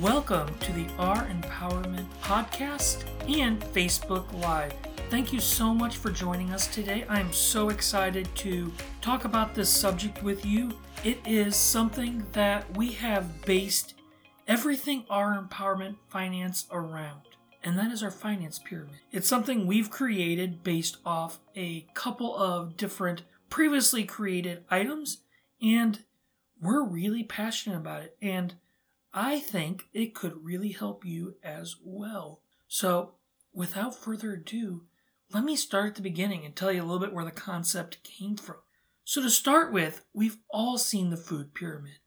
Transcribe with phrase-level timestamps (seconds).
[0.00, 4.72] Welcome to the R Empowerment Podcast and Facebook Live.
[5.10, 7.04] Thank you so much for joining us today.
[7.08, 10.70] I'm so excited to talk about this subject with you.
[11.02, 13.94] It is something that we have based
[14.46, 17.22] everything R Empowerment Finance around,
[17.64, 19.00] and that is our finance pyramid.
[19.10, 25.22] It's something we've created based off a couple of different previously created items,
[25.60, 26.04] and
[26.62, 28.16] we're really passionate about it.
[28.22, 28.54] And
[29.20, 32.40] I think it could really help you as well.
[32.68, 33.14] So,
[33.52, 34.84] without further ado,
[35.32, 38.04] let me start at the beginning and tell you a little bit where the concept
[38.04, 38.58] came from.
[39.02, 41.98] So, to start with, we've all seen the food pyramid.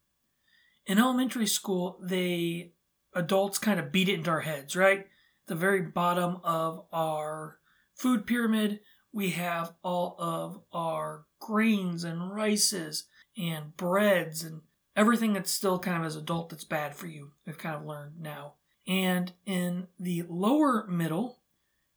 [0.86, 2.72] In elementary school, they
[3.14, 5.06] adults kind of beat it into our heads, right?
[5.48, 7.58] The very bottom of our
[7.94, 8.80] food pyramid,
[9.12, 13.04] we have all of our grains and rices
[13.38, 14.62] and breads and
[14.96, 17.32] everything that's still kind of as adult that's bad for you.
[17.46, 18.56] We've kind of learned now.
[18.88, 21.40] And in the lower middle,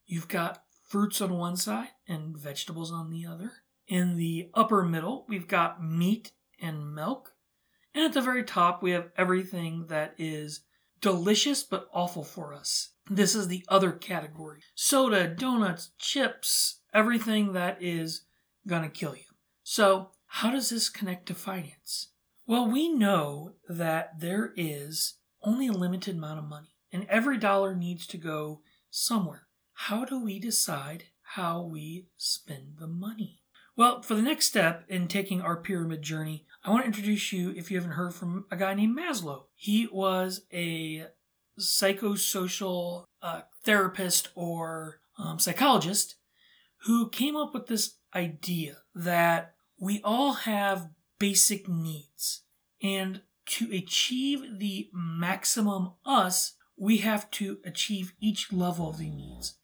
[0.06, 3.53] you've got fruits on one side and vegetables on the other.
[3.89, 7.33] In the upper middle, we've got meat and milk.
[7.95, 10.61] And at the very top, we have everything that is
[11.01, 12.91] delicious but awful for us.
[13.11, 18.23] This is the other category soda, donuts, chips, everything that is
[18.67, 19.25] gonna kill you.
[19.62, 22.08] So, how does this connect to finance?
[22.47, 27.74] Well, we know that there is only a limited amount of money, and every dollar
[27.74, 28.61] needs to go
[28.91, 29.46] somewhere.
[29.73, 33.41] How do we decide how we spend the money?
[33.77, 37.51] Well, for the next step in taking our pyramid journey, I want to introduce you,
[37.57, 39.45] if you haven't heard from a guy named Maslow.
[39.57, 41.07] He was a
[41.58, 46.17] psychosocial uh, therapist or um, psychologist
[46.85, 52.43] who came up with this idea that we all have basic needs.
[52.84, 59.55] And to achieve the maximum us, we have to achieve each level of the needs.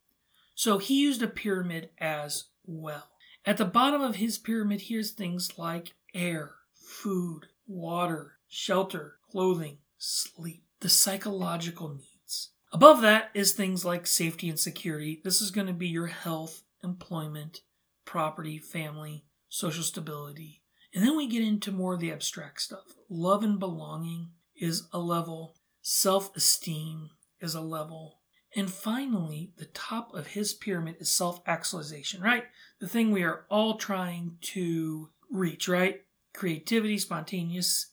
[0.55, 3.11] So he used a pyramid as well.
[3.45, 10.65] At the bottom of his pyramid, here's things like air, food, water, shelter, clothing, sleep,
[10.81, 12.51] the psychological needs.
[12.73, 15.21] Above that is things like safety and security.
[15.25, 17.61] This is going to be your health, employment,
[18.05, 20.60] property, family, social stability,
[20.95, 22.95] and then we get into more of the abstract stuff.
[23.09, 28.19] Love and belonging is a level, self esteem is a level.
[28.57, 32.45] And finally, the top of his pyramid is self actualization, right?
[32.81, 36.03] The thing we are all trying to reach, right?
[36.35, 37.87] Creativity, spontaneous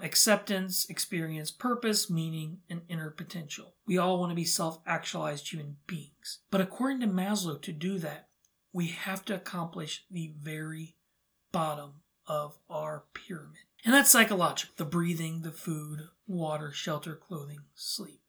[0.00, 3.74] acceptance, experience, purpose, meaning, and inner potential.
[3.86, 6.40] We all want to be self actualized human beings.
[6.50, 8.28] But according to Maslow, to do that,
[8.72, 10.96] we have to accomplish the very
[11.52, 13.58] bottom of our pyramid.
[13.84, 18.20] And that's psychological the breathing, the food, water, shelter, clothing, sleep.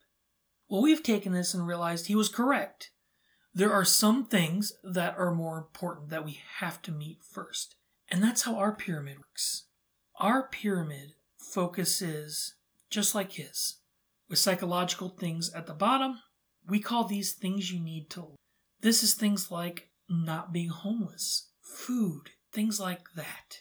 [0.68, 2.90] Well, we've taken this and realized he was correct.
[3.54, 7.76] There are some things that are more important that we have to meet first.
[8.10, 9.66] And that's how our pyramid works.
[10.18, 12.54] Our pyramid focuses
[12.90, 13.76] just like his,
[14.28, 16.20] with psychological things at the bottom.
[16.66, 18.34] We call these things you need to.
[18.80, 23.60] This is things like not being homeless, food, things like that.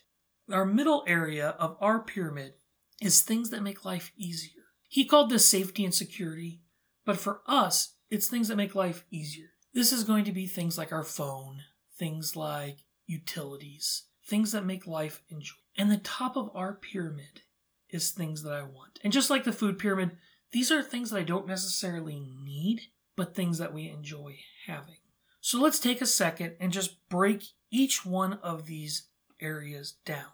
[0.53, 2.53] Our middle area of our pyramid
[3.01, 4.63] is things that make life easier.
[4.87, 6.61] He called this safety and security,
[7.05, 9.47] but for us, it's things that make life easier.
[9.73, 11.61] This is going to be things like our phone,
[11.97, 12.77] things like
[13.07, 15.63] utilities, things that make life enjoyable.
[15.75, 17.41] And the top of our pyramid
[17.89, 18.99] is things that I want.
[19.03, 20.11] And just like the food pyramid,
[20.51, 22.81] these are things that I don't necessarily need,
[23.15, 24.97] but things that we enjoy having.
[25.41, 29.07] So let's take a second and just break each one of these
[29.41, 30.31] areas down,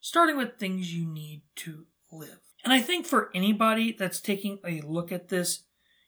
[0.00, 2.40] starting with things you need to live.
[2.64, 5.64] And I think for anybody that's taking a look at this,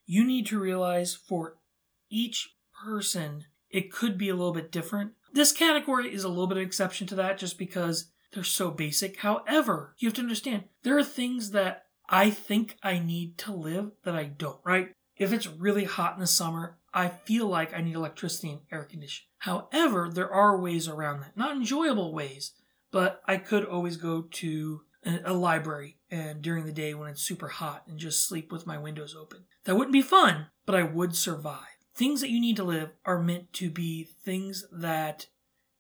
[0.07, 1.57] you need to realize for
[2.11, 5.13] each person, it could be a little bit different.
[5.33, 9.19] This category is a little bit of exception to that just because they're so basic.
[9.19, 13.93] However, you have to understand there are things that I think I need to live
[14.05, 14.91] that I don't, right?
[15.17, 18.85] If it's really hot in the summer, I feel like I need electricity and air
[18.85, 19.29] conditioning.
[19.39, 21.37] However, there are ways around that.
[21.37, 22.53] Not enjoyable ways,
[22.91, 24.83] but I could always go to
[25.25, 28.77] a library and during the day when it's super hot and just sleep with my
[28.77, 29.45] windows open.
[29.65, 31.79] That wouldn't be fun, but I would survive.
[31.95, 35.27] Things that you need to live are meant to be things that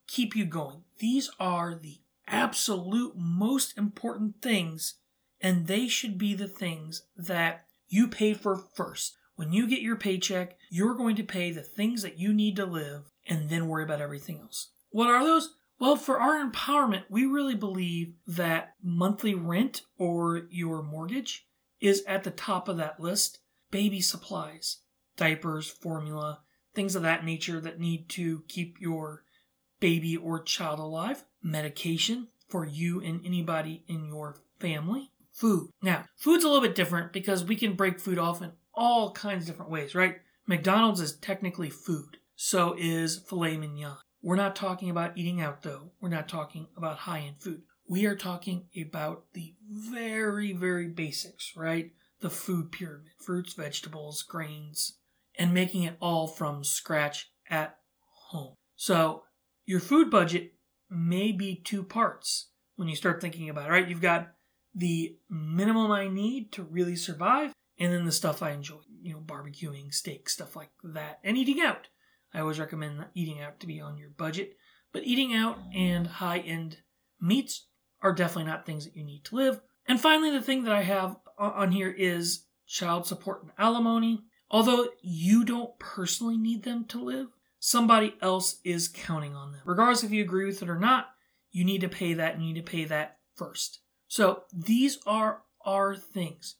[0.06, 0.84] keep you going.
[0.98, 4.94] These are the absolute most important things,
[5.40, 9.16] and they should be the things that you pay for first.
[9.36, 12.66] When you get your paycheck, you're going to pay the things that you need to
[12.66, 14.68] live and then worry about everything else.
[14.90, 15.54] What are those?
[15.80, 21.46] Well, for our empowerment, we really believe that monthly rent or your mortgage
[21.80, 23.38] is at the top of that list
[23.70, 24.82] baby supplies,
[25.16, 26.40] diapers, formula,
[26.74, 29.24] things of that nature that need to keep your
[29.78, 35.70] baby or child alive, medication for you and anybody in your family, food.
[35.82, 39.44] Now, food's a little bit different because we can break food off in all kinds
[39.44, 40.16] of different ways, right?
[40.46, 42.18] McDonald's is technically food.
[42.36, 43.96] So is filet mignon.
[44.22, 45.92] We're not talking about eating out though.
[46.00, 47.62] We're not talking about high end food.
[47.88, 51.92] We are talking about the very, very basics, right?
[52.20, 54.98] The food pyramid fruits, vegetables, grains,
[55.38, 57.78] and making it all from scratch at
[58.28, 58.54] home.
[58.76, 59.24] So
[59.64, 60.52] your food budget
[60.88, 63.88] may be two parts when you start thinking about it, right?
[63.88, 64.32] You've got
[64.74, 69.20] the minimum I need to really survive, and then the stuff I enjoy, you know,
[69.20, 71.88] barbecuing, steak, stuff like that, and eating out.
[72.32, 74.56] I always recommend eating out to be on your budget,
[74.92, 76.78] but eating out and high end
[77.20, 77.66] meats
[78.02, 79.60] are definitely not things that you need to live.
[79.86, 84.24] And finally, the thing that I have on here is child support and alimony.
[84.50, 87.28] Although you don't personally need them to live,
[87.58, 89.60] somebody else is counting on them.
[89.64, 91.08] Regardless if you agree with it or not,
[91.50, 93.80] you need to pay that, you need to pay that first.
[94.08, 96.56] So these are our things.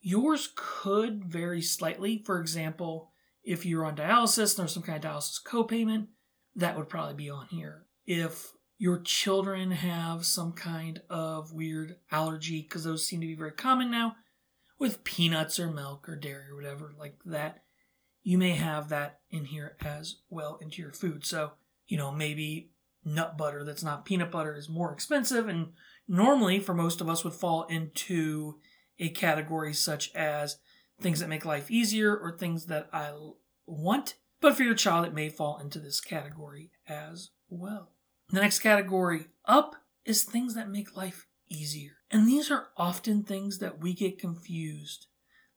[0.00, 2.22] Yours could vary slightly.
[2.24, 3.11] For example,
[3.44, 6.06] if you're on dialysis and there's some kind of dialysis copayment,
[6.54, 7.86] that would probably be on here.
[8.06, 13.52] If your children have some kind of weird allergy, because those seem to be very
[13.52, 14.16] common now,
[14.78, 17.62] with peanuts or milk or dairy or whatever like that,
[18.24, 21.24] you may have that in here as well into your food.
[21.24, 21.52] So,
[21.86, 22.70] you know, maybe
[23.04, 25.72] nut butter that's not peanut butter is more expensive and
[26.06, 28.58] normally for most of us would fall into
[28.98, 30.58] a category such as
[31.02, 33.12] things that make life easier or things that I
[33.66, 34.14] want.
[34.40, 37.90] But for your child, it may fall into this category as well.
[38.30, 41.92] The next category up is things that make life easier.
[42.10, 45.06] And these are often things that we get confused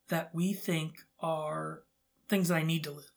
[0.09, 1.83] that we think are
[2.29, 3.11] things that I need to live.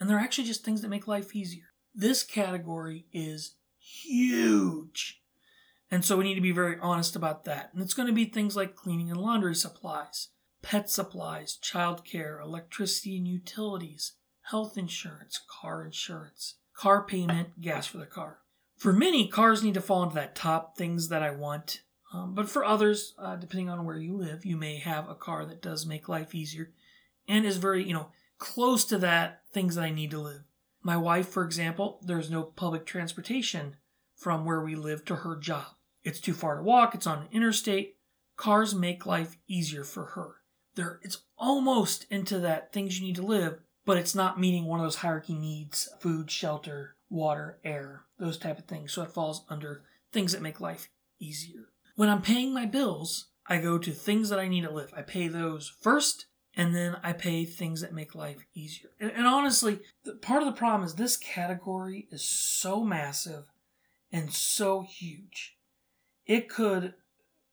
[0.00, 1.66] And they're actually just things that make life easier.
[1.94, 5.20] This category is huge.
[5.90, 7.70] And so we need to be very honest about that.
[7.72, 10.28] And it's going to be things like cleaning and laundry supplies,
[10.62, 14.12] pet supplies, childcare, electricity and utilities,
[14.42, 18.38] health insurance, car insurance, car payment, gas for the car.
[18.76, 21.82] For many, cars need to fall into that top things that I want.
[22.12, 25.44] Um, but for others, uh, depending on where you live, you may have a car
[25.46, 26.72] that does make life easier
[27.28, 30.42] and is very, you know, close to that things that I need to live.
[30.82, 33.76] My wife, for example, there's no public transportation
[34.16, 35.66] from where we live to her job.
[36.02, 37.96] It's too far to walk, it's on an interstate.
[38.36, 40.41] Cars make life easier for her.
[40.74, 44.80] There it's almost into that things you need to live, but it's not meeting one
[44.80, 48.92] of those hierarchy needs, food, shelter, water, air, those type of things.
[48.92, 50.88] So it falls under things that make life
[51.18, 51.68] easier.
[51.96, 54.92] When I'm paying my bills, I go to things that I need to live.
[54.96, 58.90] I pay those first and then I pay things that make life easier.
[59.00, 63.44] And, and honestly, the, part of the problem is this category is so massive
[64.10, 65.56] and so huge.
[66.26, 66.94] It could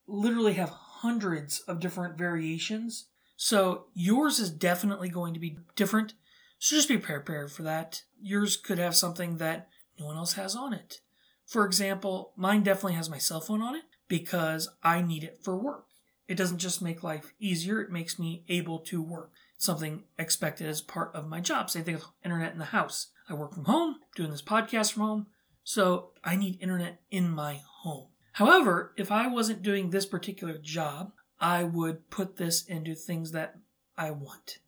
[0.07, 0.69] literally have
[1.01, 3.05] hundreds of different variations.
[3.37, 6.13] So yours is definitely going to be different.
[6.59, 8.03] So just be prepared for that.
[8.21, 10.99] Yours could have something that no one else has on it.
[11.45, 15.57] For example, mine definitely has my cell phone on it because I need it for
[15.57, 15.85] work.
[16.27, 19.31] It doesn't just make life easier, it makes me able to work.
[19.57, 21.69] Something expected as part of my job.
[21.69, 23.07] Same thing with internet in the house.
[23.29, 25.27] I work from home, doing this podcast from home,
[25.63, 28.08] so I need internet in my home.
[28.33, 33.55] However, if I wasn't doing this particular job, I would put this into things that
[33.97, 34.59] I want.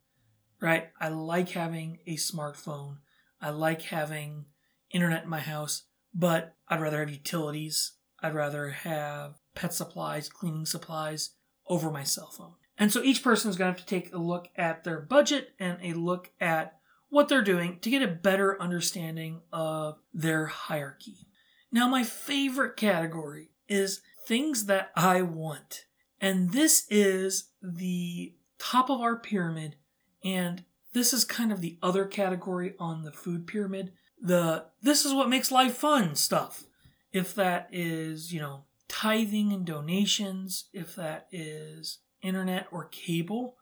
[0.60, 0.90] Right?
[1.00, 2.98] I like having a smartphone.
[3.42, 4.46] I like having
[4.92, 7.94] internet in my house, but I'd rather have utilities.
[8.22, 11.32] I'd rather have pet supplies, cleaning supplies,
[11.68, 12.54] over my cell phone.
[12.78, 15.50] And so each person is going to have to take a look at their budget
[15.60, 21.28] and a look at what they're doing to get a better understanding of their hierarchy.
[21.72, 25.86] Now, my favorite category is things that I want.
[26.20, 29.76] And this is the top of our pyramid.
[30.24, 33.94] And this is kind of the other category on the food pyramid.
[34.22, 36.66] The this is what makes life fun stuff.
[37.12, 43.56] If that is, you know, tithing and donations, if that is internet or cable,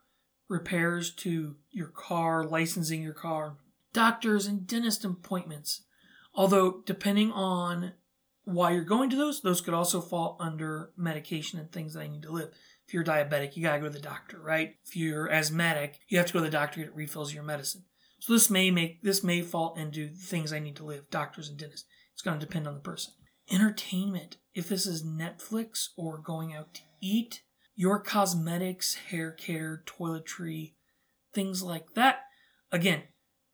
[0.48, 3.56] repairs to your car, licensing your car,
[3.92, 5.82] doctors and dentist appointments.
[6.34, 7.92] Although, depending on
[8.44, 12.08] why you're going to those, those could also fall under medication and things that I
[12.08, 12.50] need to live.
[12.86, 14.74] If you're diabetic, you gotta go to the doctor, right?
[14.84, 17.44] If you're asthmatic, you have to go to the doctor to get refills of your
[17.44, 17.84] medicine.
[18.20, 21.58] So this may make this may fall into things I need to live, doctors and
[21.58, 21.86] dentists.
[22.12, 23.14] It's gonna depend on the person
[23.50, 24.36] entertainment.
[24.54, 27.42] If this is Netflix or going out to eat,
[27.74, 30.74] your cosmetics, hair care, toiletry,
[31.34, 32.20] things like that.
[32.72, 33.02] Again,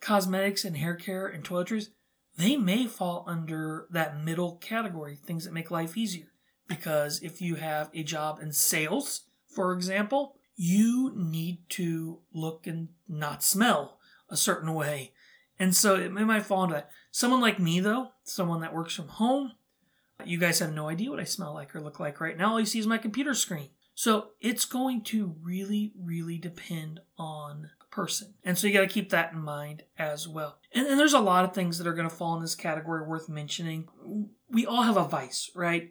[0.00, 1.88] cosmetics and hair care and toiletries,
[2.36, 6.32] they may fall under that middle category, things that make life easier.
[6.68, 9.22] Because if you have a job in sales,
[9.54, 15.12] for example, you need to look and not smell a certain way.
[15.58, 16.90] And so it might fall into that.
[17.10, 19.52] Someone like me, though, someone that works from home,
[20.24, 22.52] you guys have no idea what I smell like or look like right now.
[22.52, 23.70] All you see is my computer screen.
[23.94, 28.34] So it's going to really, really depend on person.
[28.44, 30.58] And so you got to keep that in mind as well.
[30.72, 33.04] And, and there's a lot of things that are going to fall in this category
[33.04, 33.88] worth mentioning.
[34.50, 35.90] We all have a vice, right?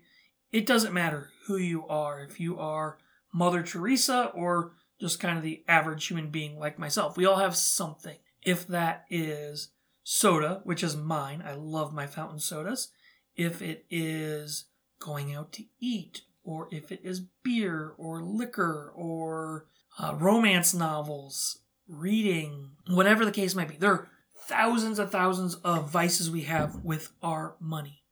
[0.52, 2.22] It doesn't matter who you are.
[2.22, 3.00] If you are
[3.34, 7.56] Mother Teresa or just kind of the average human being like myself, we all have
[7.56, 8.18] something.
[8.44, 9.72] If that is
[10.04, 12.92] soda, which is mine, I love my fountain sodas
[13.36, 14.66] if it is
[15.00, 19.66] going out to eat, or if it is beer or liquor or
[20.00, 23.78] uh, romance novels, reading, whatever the case might be.
[23.78, 24.10] There are
[24.48, 28.04] thousands and thousands of vices we have with our money.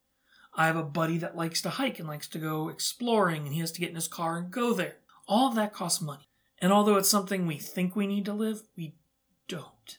[0.55, 3.59] I have a buddy that likes to hike and likes to go exploring, and he
[3.59, 4.97] has to get in his car and go there.
[5.27, 6.29] All of that costs money.
[6.59, 8.95] And although it's something we think we need to live, we
[9.47, 9.97] don't.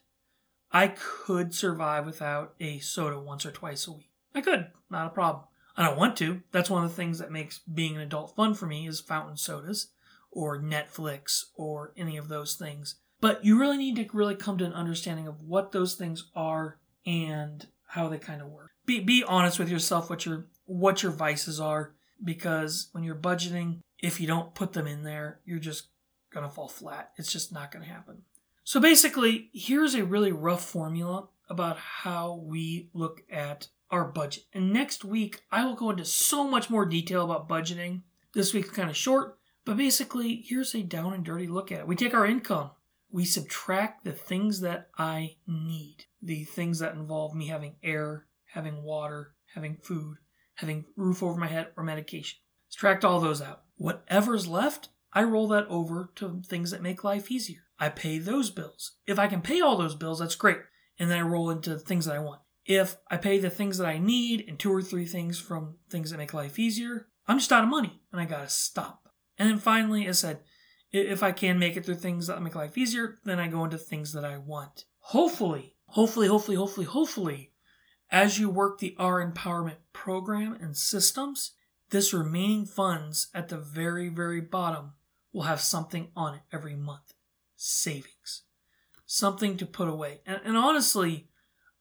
[0.70, 4.10] I could survive without a soda once or twice a week.
[4.34, 5.44] I could, not a problem.
[5.76, 6.42] I don't want to.
[6.52, 9.36] That's one of the things that makes being an adult fun for me is fountain
[9.36, 9.88] sodas
[10.30, 12.96] or Netflix or any of those things.
[13.24, 16.78] But you really need to really come to an understanding of what those things are
[17.06, 18.72] and how they kind of work.
[18.84, 23.78] Be be honest with yourself what your what your vices are because when you're budgeting,
[23.98, 25.86] if you don't put them in there, you're just
[26.34, 27.12] going to fall flat.
[27.16, 28.24] It's just not going to happen.
[28.62, 34.44] So basically, here's a really rough formula about how we look at our budget.
[34.52, 38.02] And next week, I will go into so much more detail about budgeting.
[38.34, 41.86] This week's kind of short, but basically, here's a down and dirty look at it.
[41.86, 42.72] We take our income,
[43.14, 48.82] we subtract the things that I need, the things that involve me having air, having
[48.82, 50.16] water, having food,
[50.56, 52.40] having roof over my head, or medication.
[52.70, 53.62] Subtract all those out.
[53.76, 57.60] Whatever's left, I roll that over to things that make life easier.
[57.78, 58.96] I pay those bills.
[59.06, 60.58] If I can pay all those bills, that's great.
[60.98, 62.40] And then I roll into things that I want.
[62.66, 66.10] If I pay the things that I need and two or three things from things
[66.10, 69.08] that make life easier, I'm just out of money and I gotta stop.
[69.38, 70.40] And then finally, as I said,
[70.94, 73.78] if I can make it through things that make life easier, then I go into
[73.78, 74.84] things that I want.
[75.00, 77.50] Hopefully, hopefully, hopefully, hopefully, hopefully,
[78.10, 81.52] as you work the R empowerment program and systems,
[81.90, 84.92] this remaining funds at the very, very bottom
[85.32, 87.12] will have something on it every month.
[87.56, 88.42] Savings.
[89.04, 90.20] Something to put away.
[90.24, 91.28] And, and honestly,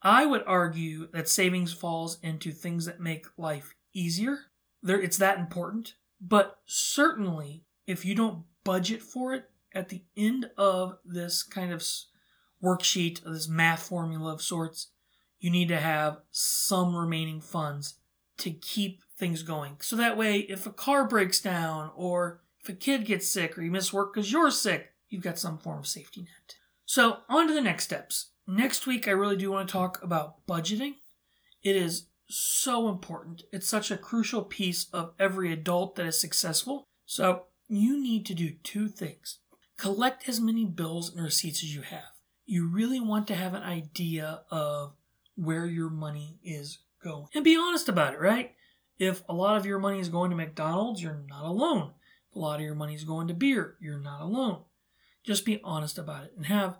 [0.01, 4.39] I would argue that savings falls into things that make life easier.
[4.81, 5.93] There, it's that important.
[6.19, 11.83] But certainly, if you don't budget for it at the end of this kind of
[12.63, 14.89] worksheet, this math formula of sorts,
[15.39, 17.95] you need to have some remaining funds
[18.37, 19.77] to keep things going.
[19.81, 23.61] So that way, if a car breaks down or if a kid gets sick or
[23.61, 26.55] you miss work because you're sick, you've got some form of safety net.
[26.85, 28.31] So, on to the next steps.
[28.47, 30.95] Next week, I really do want to talk about budgeting.
[31.63, 33.43] It is so important.
[33.51, 36.87] It's such a crucial piece of every adult that is successful.
[37.05, 39.39] So, you need to do two things
[39.77, 42.11] collect as many bills and receipts as you have.
[42.45, 44.93] You really want to have an idea of
[45.35, 47.27] where your money is going.
[47.33, 48.53] And be honest about it, right?
[48.99, 51.91] If a lot of your money is going to McDonald's, you're not alone.
[52.29, 54.61] If a lot of your money is going to beer, you're not alone.
[55.23, 56.77] Just be honest about it and have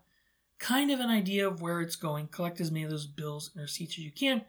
[0.60, 3.62] kind of an idea of where it's going, collect as many of those bills and
[3.62, 4.44] receipts as you can,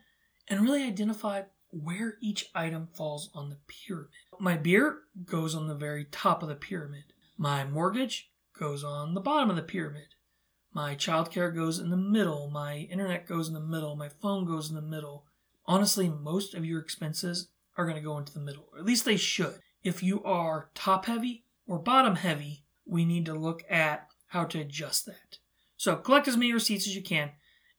[0.49, 1.43] and really identify
[1.83, 4.11] where each item falls on the pyramid.
[4.39, 7.05] My beer goes on the very top of the pyramid.
[7.37, 10.15] My mortgage goes on the bottom of the pyramid.
[10.73, 12.51] My childcare goes in the middle.
[12.51, 13.97] My internet goes in the middle.
[13.97, 15.25] My phone goes in the middle.
[15.67, 19.05] Honestly, most of your expenses are going to go into the middle, or at least
[19.05, 19.59] they should.
[19.83, 24.61] If you are top heavy or bottom heavy, we need to look at how to
[24.61, 25.39] adjust that.
[25.77, 27.31] So collect as many receipts as you can,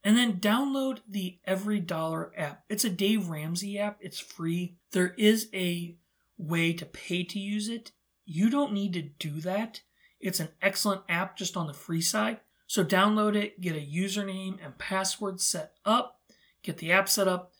[0.05, 2.63] and then download the Every Dollar app.
[2.69, 3.97] It's a Dave Ramsey app.
[3.99, 4.77] It's free.
[4.91, 5.97] There is a
[6.37, 7.91] way to pay to use it.
[8.23, 9.81] You don't need to do that.
[10.19, 12.39] It's an excellent app just on the free side.
[12.67, 16.19] So download it, get a username and password set up,
[16.61, 17.53] get the app set up.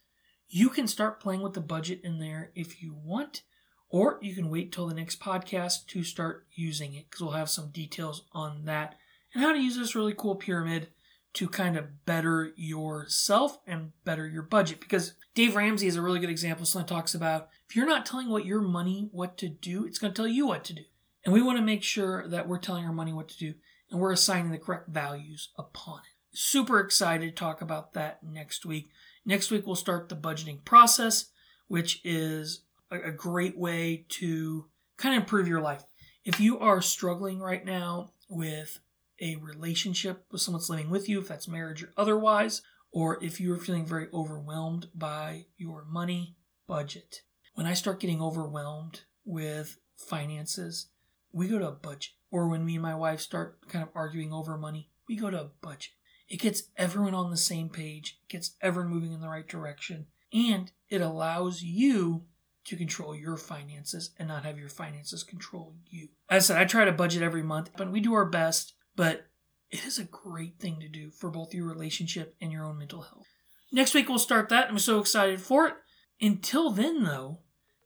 [0.48, 3.42] You can start playing with the budget in there if you want,
[3.90, 7.50] or you can wait till the next podcast to start using it because we'll have
[7.50, 8.96] some details on that
[9.34, 10.90] and how to use this really cool pyramid
[11.36, 14.80] to kind of better yourself and better your budget.
[14.80, 16.65] Because Dave Ramsey is a really good example.
[16.65, 20.13] Someone talks about if you're not telling what your money what to do, it's going
[20.13, 20.84] to tell you what to do.
[21.24, 23.54] And we want to make sure that we're telling our money what to do
[23.89, 26.38] and we're assigning the correct values upon it.
[26.38, 28.89] Super excited to talk about that next week.
[29.25, 31.32] Next week, we'll start the budgeting process,
[31.68, 32.62] which is
[32.92, 34.65] a great way to
[34.98, 35.84] kind of improve your life.
[36.24, 38.80] If you are struggling right now with
[39.19, 43.39] a relationship with someone that's living with you, if that's marriage or otherwise, or if
[43.39, 46.36] you're feeling very overwhelmed by your money
[46.67, 47.22] budget.
[47.53, 50.88] When I start getting overwhelmed with finances,
[51.31, 52.12] we go to a budget.
[52.31, 55.41] Or when me and my wife start kind of arguing over money, we go to
[55.41, 55.91] a budget.
[56.27, 60.07] It gets everyone on the same page, it gets everyone moving in the right direction,
[60.34, 62.24] and it allows you
[62.65, 66.10] to control your finances and not have your finances control you.
[66.29, 69.28] As I said, I try to budget every month, but we do our best, but
[69.72, 73.02] it is a great thing to do for both your relationship and your own mental
[73.02, 73.28] health.
[73.72, 74.70] Next week, we'll start that.
[74.70, 75.74] I'm so excited for it.
[76.22, 77.40] Until then, though,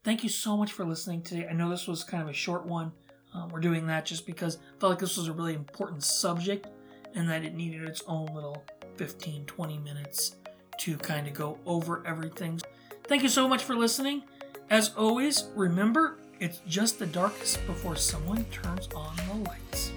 [0.03, 1.47] thank you so much for listening today.
[1.49, 2.91] I know this was kind of a short one.
[3.33, 6.67] Um, we're doing that just because I felt like this was a really important subject
[7.15, 8.63] and that it needed its own little
[8.97, 10.35] 15, 20 minutes
[10.79, 12.59] to kind of go over everything.
[13.05, 14.23] Thank you so much for listening.
[14.69, 19.91] As always, remember, it's just the darkest before someone turns on the lights.